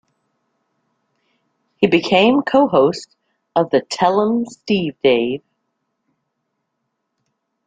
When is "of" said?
3.55-3.69